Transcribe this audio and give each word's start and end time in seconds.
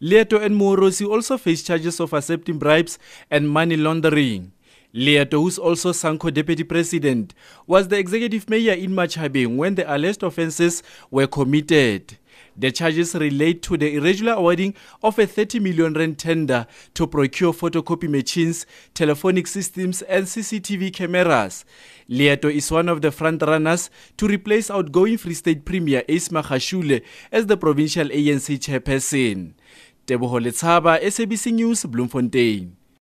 Leeto 0.00 0.38
and 0.38 0.54
Moorosi 0.54 1.08
also 1.08 1.36
face 1.36 1.64
charges 1.64 1.98
of 1.98 2.12
accepting 2.12 2.56
bribes 2.56 3.00
and 3.30 3.50
money 3.50 3.76
laundering. 3.76 4.52
Leeto, 4.94 5.42
who's 5.42 5.58
also 5.58 5.90
SANCO 5.90 6.32
deputy 6.32 6.62
president, 6.62 7.34
was 7.66 7.88
the 7.88 7.98
executive 7.98 8.48
mayor 8.48 8.74
in 8.74 8.92
Matjhabeng 8.92 9.56
when 9.56 9.74
the 9.74 9.92
alleged 9.92 10.22
offences 10.22 10.84
were 11.10 11.26
committed. 11.26 12.16
The 12.56 12.72
charges 12.72 13.14
relate 13.14 13.62
to 13.62 13.76
the 13.76 13.94
irregular 13.94 14.32
awarding 14.32 14.74
of 15.02 15.18
a 15.18 15.26
30 15.26 15.60
million 15.60 15.94
rand 15.94 16.18
tender 16.18 16.66
to 16.94 17.06
procure 17.06 17.52
photocopy 17.52 18.08
machines, 18.08 18.66
telephonic 18.94 19.46
systems, 19.46 20.02
and 20.02 20.26
CCTV 20.26 20.92
cameras. 20.92 21.64
Leeto 22.08 22.48
is 22.48 22.70
one 22.72 22.88
of 22.88 23.00
the 23.00 23.10
frontrunners 23.10 23.90
to 24.16 24.26
replace 24.26 24.70
outgoing 24.70 25.18
Free 25.18 25.34
State 25.34 25.64
Premier 25.64 26.02
Ace 26.08 26.30
Magashule 26.30 27.02
as 27.30 27.46
the 27.46 27.56
provincial 27.56 28.08
ANC 28.08 28.58
chairperson. 28.58 29.52
Teboho 30.08 30.40
Letshaba, 30.40 30.96
SABC 31.04 31.52
News, 31.52 31.84
Bloemfontein. 31.84 32.77